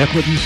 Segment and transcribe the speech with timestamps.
[0.00, 0.38] Mercredi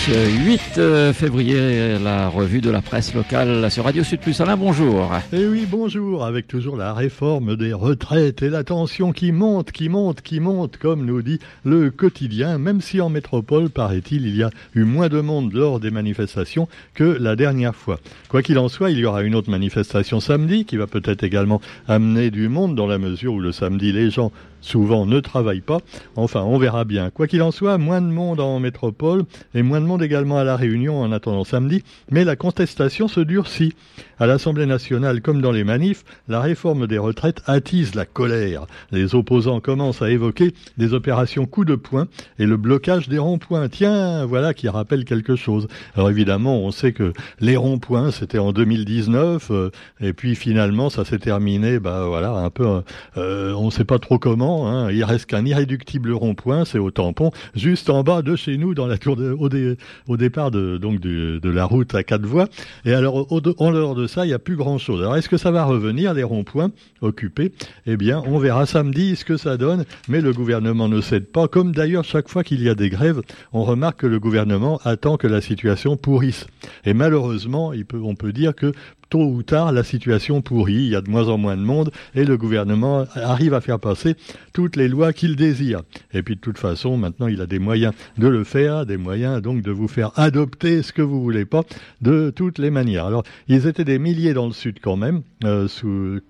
[0.46, 4.40] 8 euh, février, la revue de la presse locale sur Radio Sud Plus.
[4.40, 5.12] Alain, bonjour.
[5.32, 9.88] Eh oui, bonjour, avec toujours la réforme des retraites et la tension qui monte, qui
[9.88, 14.42] monte, qui monte, comme nous dit le quotidien, même si en métropole, paraît-il, il y
[14.42, 18.00] a eu moins de monde lors des manifestations que la dernière fois.
[18.28, 21.60] Quoi qu'il en soit, il y aura une autre manifestation samedi qui va peut-être également
[21.86, 24.32] amener du monde dans la mesure où le samedi, les gens
[24.64, 25.78] souvent ne travaillent pas.
[26.16, 27.10] Enfin, on verra bien.
[27.10, 30.44] Quoi qu'il en soit, moins de monde en métropole et moins de monde également à
[30.44, 33.74] la Réunion en attendant samedi, mais la contestation se durcit.
[34.18, 38.66] À l'Assemblée nationale, comme dans les manifs, la réforme des retraites attise la colère.
[38.92, 42.06] Les opposants commencent à évoquer des opérations coup de poing
[42.38, 43.68] et le blocage des ronds-points.
[43.68, 45.68] Tiens, voilà qui rappelle quelque chose.
[45.94, 51.04] Alors évidemment, on sait que les ronds-points, c'était en 2019, euh, et puis finalement, ça
[51.04, 52.82] s'est terminé, bah voilà, un peu,
[53.16, 54.53] euh, on ne sait pas trop comment.
[54.62, 54.90] Hein.
[54.90, 58.86] Il reste qu'un irréductible rond-point, c'est au tampon, juste en bas de chez nous, dans
[58.86, 62.48] la tour au, départ de donc de, la route à quatre voies.
[62.84, 65.00] Et alors, au, en dehors de ça, il n'y a plus grand-chose.
[65.00, 67.52] Alors, est-ce que ça va revenir, les ronds-points occupés?
[67.86, 71.48] Eh bien, on verra samedi ce que ça donne, mais le gouvernement ne cède pas.
[71.48, 73.20] Comme d'ailleurs, chaque fois qu'il y a des grèves,
[73.52, 76.46] on remarque que le gouvernement attend que la situation pourrisse.
[76.84, 78.72] Et malheureusement, on peut dire que
[79.08, 81.90] tôt ou tard, la situation pourrit, il y a de moins en moins de monde,
[82.14, 84.16] et le gouvernement arrive à faire passer
[84.52, 85.82] toutes les lois qu'il désire.
[86.12, 89.42] Et puis de toute façon, maintenant, il a des moyens de le faire, des moyens
[89.42, 91.62] donc de vous faire adopter ce que vous voulez pas,
[92.00, 93.06] de toutes les manières.
[93.06, 95.22] Alors, ils étaient des milliers dans le sud quand même.
[95.44, 95.68] Euh,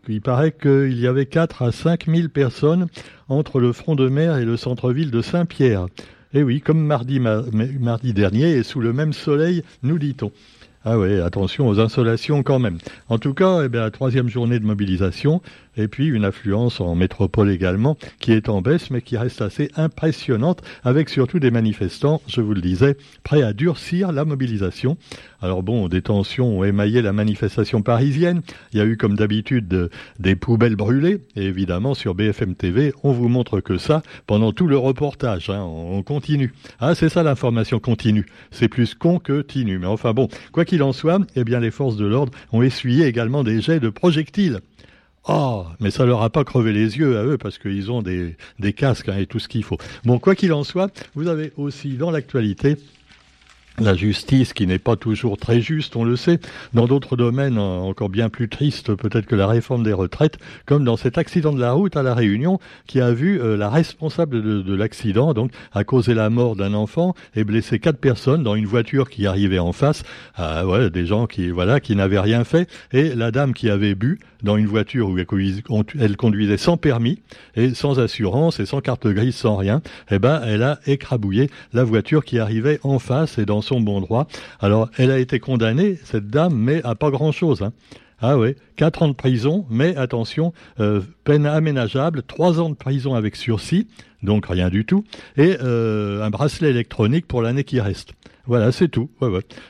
[0.09, 2.87] il paraît qu'il y avait 4 à 5 000 personnes
[3.29, 5.87] entre le front de mer et le centre-ville de Saint-Pierre.
[6.33, 7.21] Et oui, comme mardi
[8.13, 10.33] dernier, et sous le même soleil, nous dit-on.
[10.87, 12.77] Ah oui, attention aux insolations quand même.
[13.09, 15.41] En tout cas, eh bien, la troisième journée de mobilisation,
[15.77, 19.71] et puis une affluence en métropole également, qui est en baisse, mais qui reste assez
[19.77, 24.97] impressionnante, avec surtout des manifestants, je vous le disais, prêts à durcir la mobilisation.
[25.41, 28.41] Alors bon, des tensions ont émaillé la manifestation parisienne.
[28.73, 31.19] Il y a eu, comme d'habitude, des poubelles brûlées.
[31.37, 35.51] Et évidemment, sur BFM TV, on vous montre que ça pendant tout le reportage.
[35.51, 36.55] Hein, on continue.
[36.81, 38.27] Ah, c'est ça l'information continue.
[38.51, 39.79] C'est plus con que tinu.
[39.79, 43.07] Mais enfin bon, quoi qu'il en soit, eh bien, les forces de l'ordre ont essuyé
[43.07, 44.61] également des jets de projectiles.
[45.27, 48.37] Ah, mais ça leur a pas crevé les yeux à eux parce qu'ils ont des,
[48.59, 49.79] des casques hein, et tout ce qu'il faut.
[50.05, 52.77] Bon, quoi qu'il en soit, vous avez aussi dans l'actualité
[53.79, 56.39] la justice qui n'est pas toujours très juste, on le sait,
[56.75, 60.97] dans d'autres domaines encore bien plus tristes peut-être que la réforme des retraites, comme dans
[60.97, 64.75] cet accident de la route à La Réunion qui a vu euh, la responsable de,
[64.75, 69.11] l'accident, donc, a causé la mort d'un enfant et blessé quatre personnes dans une voiture
[69.11, 70.03] qui arrivait en face,
[70.37, 73.95] ah, ouais, des gens qui, voilà, qui n'avaient rien fait, et la dame qui avait
[73.95, 75.19] bu dans une voiture où
[75.99, 77.21] elle conduisait sans permis
[77.57, 79.81] et sans assurance et sans carte grise, sans rien,
[80.11, 84.01] eh ben, elle a écrabouillé la voiture qui arrivait en face et dans son bon
[84.01, 84.29] droit.
[84.61, 87.63] Alors, elle a été condamnée, cette dame, mais à pas grand-chose.
[87.63, 87.73] Hein.
[88.21, 93.15] Ah oui, quatre ans de prison, mais attention, euh, peine aménageable, trois ans de prison
[93.15, 93.89] avec sursis,
[94.23, 95.05] donc rien du tout,
[95.37, 98.15] et euh, un bracelet électronique pour l'année qui reste.
[98.47, 99.09] Voilà, c'est tout.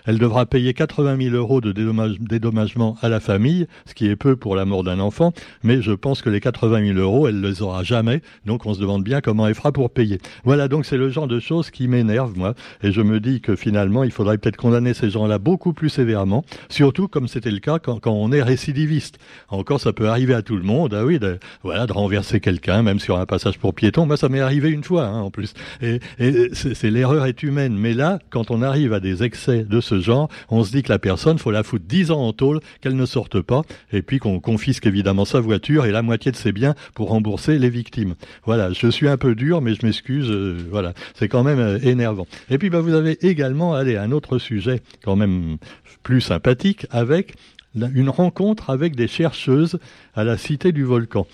[0.05, 4.35] Elle devra payer 80 000 euros de dédommagement à la famille, ce qui est peu
[4.35, 7.63] pour la mort d'un enfant, mais je pense que les 80 000 euros, elle les
[7.63, 10.19] aura jamais, donc on se demande bien comment elle fera pour payer.
[10.45, 13.55] Voilà, donc c'est le genre de choses qui m'énerve, moi, et je me dis que
[13.55, 17.79] finalement, il faudrait peut-être condamner ces gens-là beaucoup plus sévèrement, surtout comme c'était le cas
[17.79, 19.19] quand, on est récidiviste.
[19.51, 22.83] Encore, ça peut arriver à tout le monde, ah oui, de, voilà, de renverser quelqu'un,
[22.83, 24.07] même sur un passage pour piéton.
[24.07, 25.55] Moi, ça m'est arrivé une fois, hein, en plus.
[25.81, 29.81] Et, et c'est l'erreur est humaine, mais là, quand on arrive à des excès de
[29.81, 32.61] ce genre, on se dit que la personne, faut la foutre 10 ans en tôle,
[32.81, 36.37] qu'elle ne sorte pas, et puis qu'on confisque évidemment sa voiture et la moitié de
[36.37, 38.15] ses biens pour rembourser les victimes.
[38.45, 41.79] Voilà, je suis un peu dur, mais je m'excuse, euh, voilà, c'est quand même euh,
[41.83, 42.27] énervant.
[42.51, 45.59] Et puis bah, vous avez également, allez, un autre sujet quand même
[46.03, 47.35] plus sympathique, avec
[47.75, 49.79] une rencontre avec des chercheuses
[50.15, 51.27] à la Cité du Volcan.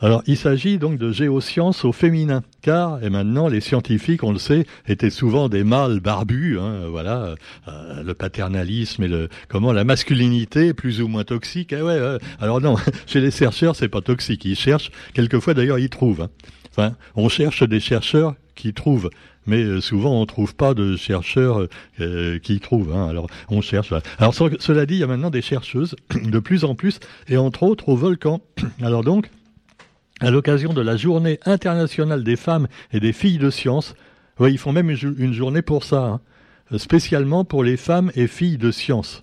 [0.00, 4.38] Alors, il s'agit donc de géosciences au féminin, car et maintenant les scientifiques, on le
[4.38, 6.58] sait, étaient souvent des mâles barbus.
[6.60, 7.34] Hein, voilà,
[7.66, 11.72] euh, le paternalisme et le comment la masculinité plus ou moins toxique.
[11.72, 12.76] Eh Alors non,
[13.06, 14.44] chez les chercheurs, c'est pas toxique.
[14.44, 16.22] Ils cherchent, quelquefois d'ailleurs, ils trouvent.
[16.22, 16.30] Hein.
[16.70, 19.10] Enfin, on cherche des chercheurs qui trouvent
[19.46, 21.66] mais euh, souvent on trouve pas de chercheurs
[22.00, 22.94] euh, qui trouvent.
[22.94, 23.08] Hein.
[23.08, 23.92] Alors on cherche.
[24.18, 27.64] Alors cela dit, il y a maintenant des chercheuses de plus en plus, et entre
[27.64, 28.40] autres au volcan.
[28.82, 29.30] Alors donc,
[30.20, 33.94] à l'occasion de la journée internationale des femmes et des filles de science.
[34.40, 36.20] Ils font même une, journée pour ça,
[36.70, 36.78] hein.
[36.78, 39.20] spécialement pour les femmes et filles de science.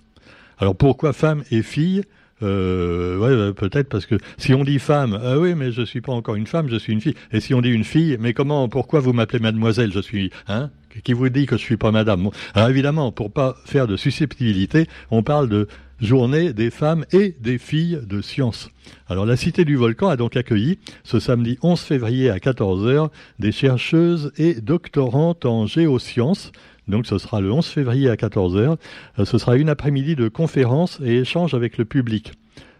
[0.57, 2.03] Alors pourquoi femmes et filles?
[2.44, 6.12] Euh, ouais, peut-être parce que si on dit femme, ah oui, mais je suis pas
[6.12, 7.15] encore une femme, je suis une fille.
[7.31, 9.94] Et si on dit une fille, mais comment, pourquoi vous m'appelez mademoiselle?
[9.94, 10.69] Je suis, hein?
[11.03, 14.88] Qui vous dit que je suis pas madame Alors évidemment, pour pas faire de susceptibilité,
[15.12, 15.68] on parle de
[16.00, 18.69] journée des femmes et des filles de science.
[19.07, 23.09] Alors la Cité du Volcan a donc accueilli ce samedi 11 février à 14h
[23.39, 26.51] des chercheuses et doctorantes en géosciences.
[26.88, 28.77] Donc ce sera le 11 février à 14h.
[29.19, 32.33] Euh, ce sera une après-midi de conférences et échanges avec le public.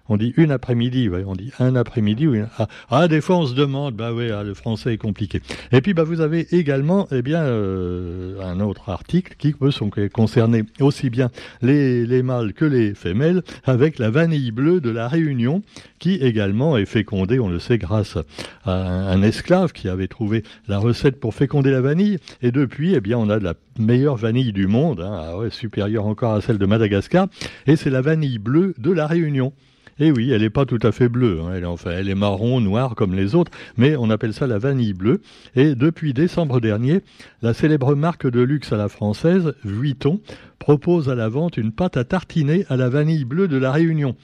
[0.08, 2.28] On dit une après-midi, ouais, on dit un après-midi.
[2.60, 5.42] Ah, ah, des fois on se demande, bah oui, ah, le français est compliqué.
[5.72, 9.72] Et puis bah vous avez également, eh bien, euh, un autre article qui peut
[10.14, 11.32] concerner aussi bien
[11.62, 15.64] les, les mâles que les femelles, avec la vanille bleue de la Réunion,
[16.00, 18.18] qui également est fécondée, on le sait, grâce
[18.64, 22.20] à un, esclave qui avait trouvé la recette pour féconder la vanille.
[22.44, 26.06] Et depuis, eh bien, on a de la meilleure vanille du monde, hein, ah supérieure
[26.06, 27.28] encore à celle de Madagascar,
[27.66, 29.52] et c'est la vanille bleue de la Réunion.
[29.98, 31.40] Et eh oui, elle n'est pas tout à fait bleue.
[31.42, 31.54] Hein.
[31.56, 34.58] Elle, est, enfin, elle est marron, noire comme les autres, mais on appelle ça la
[34.58, 35.22] vanille bleue.
[35.56, 37.00] Et depuis décembre dernier,
[37.42, 40.20] la célèbre marque de luxe à la française, Vuitton,
[40.60, 44.18] propose à la vente une pâte à tartiner à la vanille bleue de la Réunion.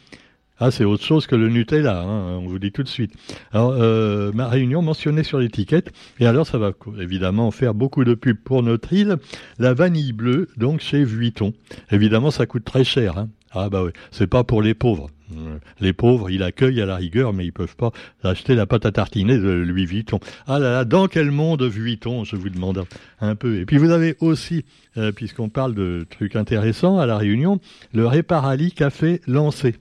[0.64, 3.14] Ah, c'est autre chose que le Nutella, hein, on vous dit tout de suite.
[3.52, 8.14] Alors, euh, ma réunion mentionnée sur l'étiquette, et alors ça va évidemment faire beaucoup de
[8.14, 9.18] pub pour notre île,
[9.58, 11.54] la vanille bleue, donc chez Vuitton.
[11.92, 13.18] Évidemment, ça coûte très cher.
[13.18, 13.30] Hein.
[13.54, 15.10] Ah bah oui, c'est pas pour les pauvres.
[15.80, 17.92] Les pauvres, ils accueillent à la rigueur, mais ils peuvent pas
[18.24, 20.20] acheter la pâte à tartiner de Louis Vuitton.
[20.48, 22.86] Ah là là, dans quel monde Vuitton, je vous demande
[23.20, 23.60] un peu.
[23.60, 24.66] Et puis vous avez aussi,
[24.98, 27.60] euh, puisqu'on parle de trucs intéressants à la Réunion,
[27.94, 29.76] le Réparali Café lancé.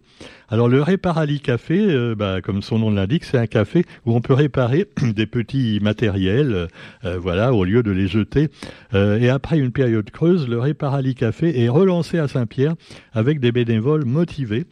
[0.50, 4.20] Alors le Réparali Café, euh, bah, comme son nom l'indique, c'est un café où on
[4.20, 6.69] peut réparer des petits matériels,
[7.05, 8.49] euh, voilà, au lieu de les jeter.
[8.93, 12.75] et après une période creuse, le Réparali Café est relancé à Saint-Pierre
[13.12, 14.64] avec des bénévoles motivés.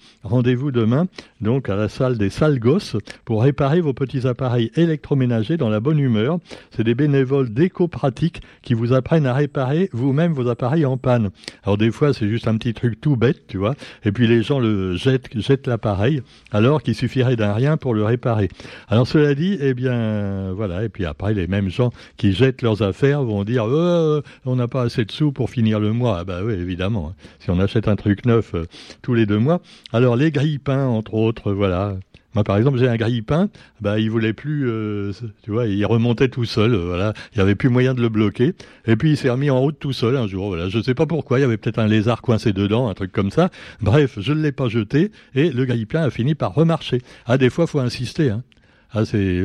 [0.70, 1.06] Demain,
[1.40, 5.80] donc à la salle des salles gosses, pour réparer vos petits appareils électroménagers dans la
[5.80, 6.38] bonne humeur.
[6.70, 11.30] C'est des bénévoles d'éco-pratique qui vous apprennent à réparer vous-même vos appareils en panne.
[11.64, 13.74] Alors des fois, c'est juste un petit truc tout bête, tu vois,
[14.04, 16.22] et puis les gens le jettent, jettent l'appareil,
[16.52, 18.48] alors qu'il suffirait d'un rien pour le réparer.
[18.88, 22.82] Alors cela dit, eh bien, voilà, et puis après, les mêmes gens qui jettent leurs
[22.82, 26.18] affaires vont dire, euh, on n'a pas assez de sous pour finir le mois.
[26.20, 27.10] Ah bah oui, évidemment.
[27.10, 27.14] Hein.
[27.38, 28.64] Si on achète un truc neuf euh,
[29.02, 29.60] tous les deux mois.
[29.92, 31.96] Alors les grilles pain entre autres, voilà.
[32.34, 33.48] Moi, par exemple, j'ai un grille-pain,
[33.80, 35.12] bah, il voulait plus, euh,
[35.42, 37.14] tu vois, il remontait tout seul, euh, voilà.
[37.32, 38.54] Il n'y avait plus moyen de le bloquer.
[38.86, 40.68] Et puis, il s'est remis en route tout seul un jour, voilà.
[40.68, 43.12] Je ne sais pas pourquoi, il y avait peut-être un lézard coincé dedans, un truc
[43.12, 43.50] comme ça.
[43.80, 47.00] Bref, je ne l'ai pas jeté et le grille-pain a fini par remarcher.
[47.26, 48.42] Ah, des fois, faut insister, hein.
[48.90, 49.42] Ah, c'est,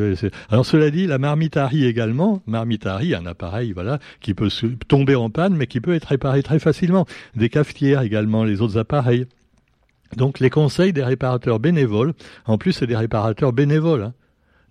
[0.49, 4.47] Alors cela dit, la marmitari également, marmitari, un appareil voilà qui peut
[4.87, 7.05] tomber en panne, mais qui peut être réparé très facilement.
[7.35, 9.25] Des cafetières également, les autres appareils.
[10.17, 12.13] Donc les conseils des réparateurs bénévoles,
[12.45, 14.13] en plus c'est des réparateurs bénévoles, hein.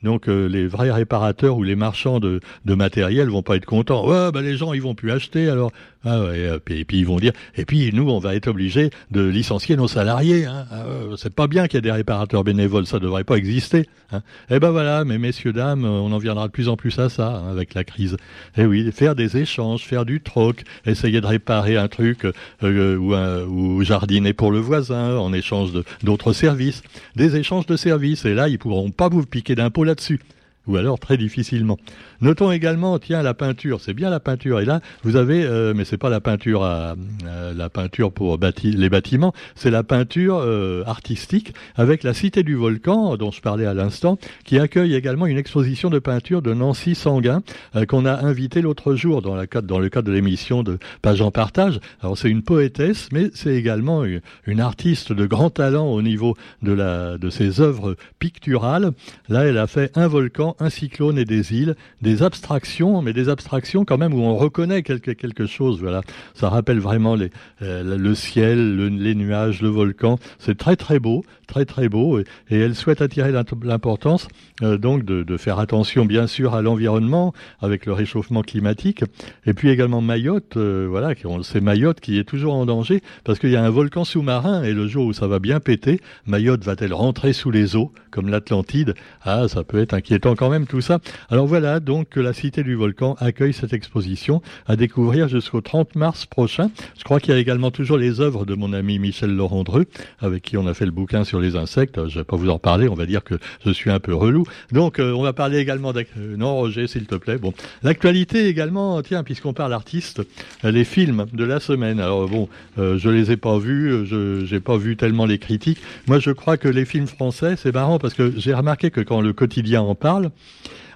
[0.03, 4.07] Donc euh, les vrais réparateurs ou les marchands de, de matériel vont pas être contents.
[4.07, 5.71] Ouais, bah les gens ils vont plus acheter alors.
[6.05, 7.33] Ah ouais, et, puis, et ils vont dire.
[7.57, 10.47] Et puis nous on va être obligés de licencier nos salariés.
[10.47, 10.67] Hein.
[10.73, 10.85] Ah,
[11.17, 13.89] c'est pas bien qu'il y ait des réparateurs bénévoles, ça devrait pas exister.
[14.11, 14.23] Hein.
[14.51, 17.29] Eh ben voilà, mais messieurs dames, on en viendra de plus en plus à ça
[17.37, 18.17] hein, avec la crise.
[18.57, 22.27] Eh oui, faire des échanges, faire du troc, essayer de réparer un truc
[22.65, 25.71] euh, ou, un, ou jardiner pour le voisin en échange
[26.03, 26.83] d'autres services,
[27.15, 28.25] des échanges de services.
[28.25, 30.21] Et là ils pourront pas vous piquer d'impôts dessus
[30.67, 31.79] ou alors très difficilement.
[32.21, 34.61] Notons également, tiens, la peinture, c'est bien la peinture.
[34.61, 36.95] Et là, vous avez, euh, mais c'est pas la peinture à,
[37.27, 42.55] euh, la peinture pour les bâtiments, c'est la peinture euh, artistique avec la Cité du
[42.55, 46.95] Volcan dont je parlais à l'instant, qui accueille également une exposition de peinture de Nancy
[46.95, 47.43] Sanguin
[47.89, 51.81] qu'on a invité l'autre jour dans, le cadre de l'émission de Page en Partage.
[52.03, 57.31] Alors c'est une poétesse, mais c'est également une, artiste de grand talent au niveau de
[57.31, 58.93] ses œuvres picturales.
[59.29, 63.29] Là, elle a fait un volcan un cyclone et des îles, des abstractions, mais des
[63.29, 65.81] abstractions quand même où on reconnaît quelque, quelque chose.
[65.81, 66.03] Voilà,
[66.35, 67.17] ça rappelle vraiment
[67.63, 70.19] euh, le ciel, les nuages, le volcan.
[70.39, 73.31] C'est très très beau, très très beau, et, elle souhaite attirer
[73.63, 74.27] l'importance
[74.63, 79.05] euh, donc de, faire attention bien sûr à l'environnement avec le réchauffement climatique,
[79.45, 83.51] et puis également Mayotte, euh, voilà, c'est Mayotte qui est toujours en danger parce qu'il
[83.51, 86.95] y a un volcan sous-marin et le jour où ça va bien péter, Mayotte va-t-elle
[86.95, 88.95] rentrer sous les eaux comme l'Atlantide?
[89.23, 91.01] Ah, ça peut être inquiétant quand même tout ça.
[91.31, 95.97] Alors voilà, donc que la Cité du Volcan accueille cette exposition à découvrir jusqu'au 30
[95.97, 96.71] mars prochain.
[96.99, 99.87] Je crois qu'il y a également toujours les œuvres de mon ami Michel Laurent Dreux,
[100.21, 102.09] avec qui on a fait le bouquin sur les insectes.
[102.09, 102.89] Je vais pas vous en parler.
[102.89, 103.35] On va dire que
[103.65, 104.45] je suis un peu relou.
[104.71, 105.93] Donc, on va parler également.
[106.17, 107.39] non, Roger, s'il te plaît.
[107.39, 109.03] Bon, l'actualité également.
[109.03, 110.23] Tiens, puisqu'on parle artiste,
[110.63, 112.01] les films de la semaine.
[112.01, 114.07] Alors bon, je les ai pas vus.
[114.07, 115.79] Je j'ai pas vu tellement les critiques.
[116.07, 119.21] Moi, je crois que les films français, c'est marrant parce que j'ai remarqué que quand
[119.21, 120.31] le quotidien en parle,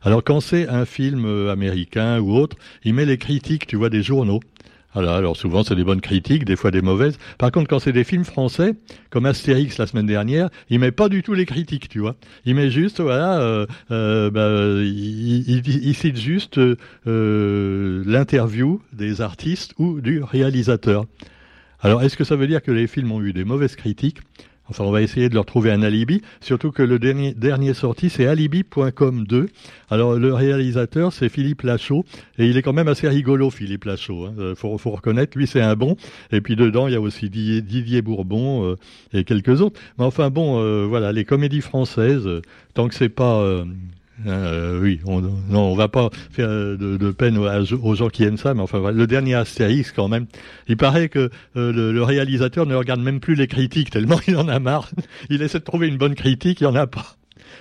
[0.03, 3.91] alors quand c'est un film euh, américain ou autre, il met les critiques, tu vois,
[3.91, 4.41] des journaux.
[4.97, 7.19] Alors, souvent c'est des bonnes critiques, des fois des mauvaises.
[7.39, 8.73] Par contre, quand c'est des films français,
[9.11, 12.17] comme Astérix la semaine dernière, il met pas du tout les critiques, tu vois.
[12.47, 16.59] Il met juste, voilà, euh, euh, bah, il, cite juste
[17.05, 21.05] l'interview des artistes ou du réalisateur.
[21.81, 24.19] Alors, est-ce que ça veut dire que les films ont eu des mauvaises critiques?
[24.69, 28.11] Enfin, on va essayer de leur trouver un alibi, surtout que le dernier, dernier sorti,
[28.11, 29.49] c'est alibi.com 2.
[29.91, 32.05] Alors, le réalisateur, c'est Philippe Lachaud,
[32.39, 34.27] et il est quand même assez rigolo, Philippe Lachaud.
[34.27, 34.35] Hein.
[34.39, 35.97] Euh, faut, faut reconnaître, lui, c'est un bon.
[36.33, 38.77] Et puis dedans, il y a aussi Didier, Bourbon euh,
[39.13, 39.81] et quelques autres.
[39.99, 42.29] Mais enfin, bon, euh, voilà, les comédies françaises,
[42.75, 43.65] tant que c'est pas
[44.25, 48.55] euh, oui, on, non, on va pas faire de, peine aux, gens qui aiment ça,
[48.55, 50.27] mais enfin, le dernier Astérix quand même.
[50.69, 54.49] Il paraît que euh, le, réalisateur ne regarde même plus les critiques tellement il en
[54.49, 54.91] a marre.
[55.31, 57.17] Il essaie de trouver une bonne critique, il n'y en a pas.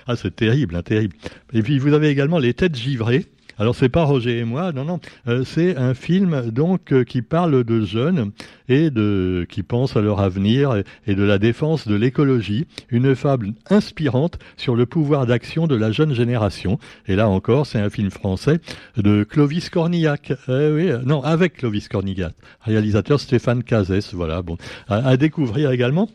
[0.06, 1.16] Ah, c'est terrible, hein, terrible.
[1.52, 3.26] Et puis vous avez également les têtes givrées.
[3.58, 5.00] Alors c'est pas Roger et moi, non, non.
[5.28, 8.32] Euh, c'est un film donc euh, qui parle de jeunes
[8.68, 12.66] et de qui pensent à leur avenir et, de la défense de l'écologie.
[12.90, 16.78] Une fable inspirante sur le pouvoir d'action de la jeune génération.
[17.06, 18.60] Et là encore, c'est un film français
[18.98, 20.34] de Clovis Cornillac.
[20.50, 24.12] Euh, oui, non, avec Clovis Cornillac, réalisateur Stéphane Cazès.
[24.12, 24.58] Voilà, bon,
[24.88, 26.10] à découvrir également.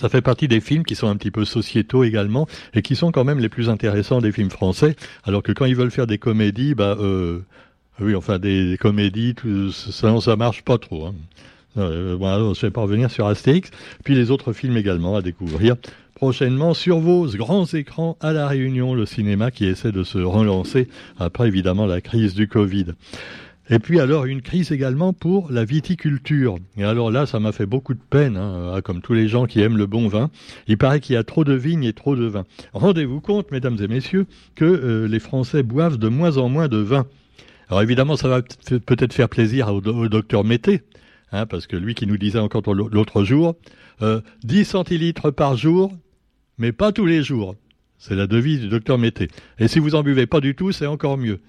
[0.00, 3.12] Ça fait partie des films qui sont un petit peu sociétaux également et qui sont
[3.12, 4.96] quand même les plus intéressants des films français.
[5.24, 7.40] Alors que quand ils veulent faire des comédies, bah euh,
[8.00, 11.06] oui, enfin des, comédies, tout, ça, ça marche pas trop.
[11.06, 11.14] Hein.
[11.78, 13.70] Euh, voilà, je vais pas revenir sur Astérix.
[14.04, 15.76] Puis les autres films également à découvrir
[16.14, 20.88] prochainement sur vos grands écrans à La Réunion, le cinéma qui essaie de se relancer
[21.18, 22.86] après évidemment la crise du Covid.
[23.72, 26.56] Et puis alors une crise également pour la viticulture.
[26.76, 29.62] Et alors là, ça m'a fait beaucoup de peine, hein, comme tous les gens qui
[29.62, 30.30] aiment le bon vin.
[30.66, 32.44] Il paraît qu'il y a trop de vignes et trop de vin.
[32.74, 34.26] Rendez-vous compte, mesdames et messieurs,
[34.56, 37.06] que euh, les Français boivent de moins en moins de vin.
[37.70, 40.82] Alors évidemment, ça va peut-être faire plaisir au, docteur Mété,
[41.32, 43.56] hein, parce que lui qui nous disait encore l'autre jour,
[44.02, 45.94] euh, 10 centilitres par jour,
[46.58, 47.56] mais pas tous les jours.
[47.96, 49.28] C'est la devise du docteur Mété.
[49.58, 51.40] Et si vous en buvez pas du tout, c'est encore mieux.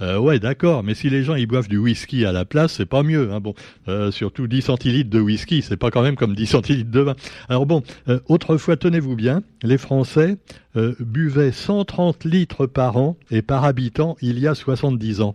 [0.00, 2.86] Euh, ouais, d'accord, mais si les gens ils boivent du whisky à la place, c'est
[2.86, 3.32] pas mieux.
[3.32, 3.40] Hein.
[3.40, 3.54] Bon,
[3.88, 7.16] euh, surtout 10 centilitres de whisky, c'est pas quand même comme 10 centilitres de vin.
[7.48, 10.36] Alors bon, euh, autrefois, tenez-vous bien, les Français
[10.76, 15.34] euh, buvaient 130 litres par an et par habitant il y a 70 ans.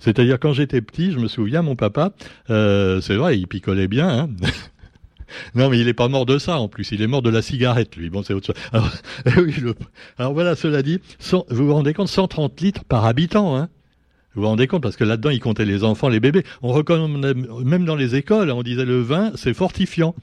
[0.00, 2.12] C'est-à-dire quand j'étais petit, je me souviens, mon papa,
[2.46, 4.08] c'est vrai, il picolait bien.
[4.08, 4.28] Hein
[5.54, 6.90] Non, mais il est pas mort de ça en plus.
[6.92, 8.08] Il est mort de la cigarette, lui.
[8.08, 8.56] Bon, c'est autre chose.
[10.16, 11.00] Alors voilà, cela dit,
[11.50, 13.68] vous vous rendez compte, 130 litres par habitant, hein
[14.38, 16.44] vous vous rendez compte Parce que là-dedans, ils comptaient les enfants, les bébés.
[16.62, 20.14] On recommandait, même dans les écoles, on disait le vin, c'est fortifiant.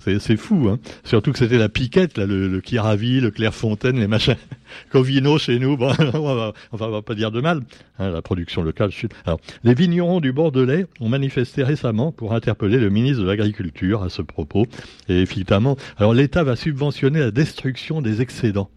[0.00, 0.78] C'est fou, hein.
[1.04, 4.36] Surtout que c'était la piquette, là, le, le Kiravi, le Clairefontaine, les machins.
[4.90, 7.62] Covino chez nous, on va, enfin, va pas dire de mal.
[7.98, 8.90] Hein, la production locale.
[9.26, 14.08] Alors, les vignerons du Bordelais ont manifesté récemment pour interpeller le ministre de l'Agriculture à
[14.08, 14.66] ce propos.
[15.08, 18.70] Et effectivement, alors l'État va subventionner la destruction des excédents.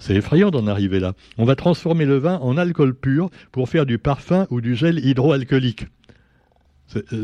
[0.00, 1.12] C'est effrayant d'en arriver là.
[1.38, 4.98] On va transformer le vin en alcool pur pour faire du parfum ou du gel
[4.98, 5.86] hydroalcoolique.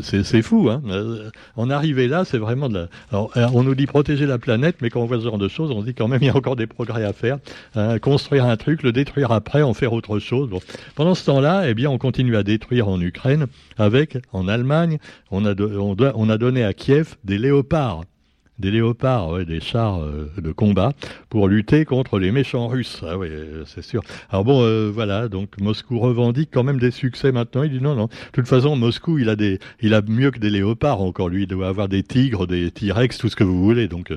[0.01, 0.81] C'est fou, hein.
[0.87, 2.87] Euh, en arriver là, c'est vraiment de la...
[3.11, 5.49] Alors, euh, on nous dit protéger la planète, mais quand on voit ce genre de
[5.49, 7.39] choses, on se dit quand même il y a encore des progrès à faire.
[7.75, 7.99] Hein.
[7.99, 10.49] construire un truc, le détruire après, en faire autre chose.
[10.95, 14.99] Pendant ce temps-là, eh bien, on continue à détruire en Ukraine avec, en Allemagne,
[15.31, 18.03] on a donné à Kiev des léopards
[18.59, 20.93] des léopards, des chars euh, de combat
[21.29, 23.01] pour lutter contre les méchants russes.
[23.07, 23.29] Ah oui,
[23.65, 24.01] c'est sûr.
[24.29, 27.63] Alors bon, euh, voilà, donc Moscou revendique quand même des succès maintenant.
[27.63, 28.05] Il dit non, non.
[28.05, 31.29] De toute façon, Moscou, il a des, il a mieux que des léopards encore.
[31.29, 33.87] Lui, il doit avoir des tigres, des T-Rex, tout ce que vous voulez.
[33.87, 34.11] Donc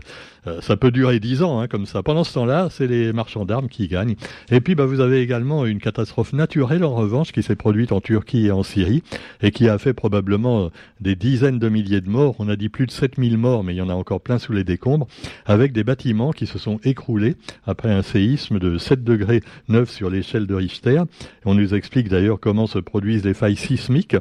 [0.47, 2.03] euh, ça peut durer dix ans, hein, comme ça.
[2.03, 4.17] Pendant ce temps-là, c'est les marchands d'armes qui gagnent.
[4.51, 8.01] Et puis, bah, vous avez également une catastrophe naturelle en revanche qui s'est produite en
[8.01, 9.03] Turquie et en Syrie
[9.43, 10.71] et qui a fait probablement
[11.01, 12.37] des dizaines de milliers de morts.
[12.39, 14.65] On a dit plus de 7000 morts, mais il y en a encore sous les
[14.65, 15.07] décombres,
[15.47, 20.11] avec des bâtiments qui se sont écroulés après un séisme de 7 degrés 9 sur
[20.11, 21.03] l'échelle de Richter.
[21.45, 24.17] On nous explique d'ailleurs comment se produisent les failles sismiques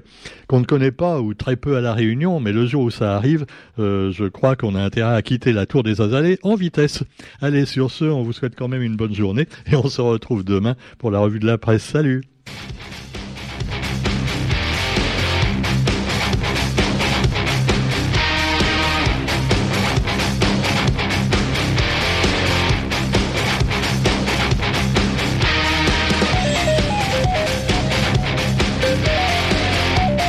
[0.48, 3.16] qu'on ne connaît pas ou très peu à la Réunion, mais le jour où ça
[3.16, 3.46] arrive,
[3.80, 7.04] euh, je crois qu'on a intérêt à quitter la tour des Azalées en vitesse.
[7.42, 10.44] Allez, sur ce, on vous souhaite quand même une bonne journée et on se retrouve
[10.44, 11.84] demain pour la revue de la presse.
[11.84, 12.22] Salut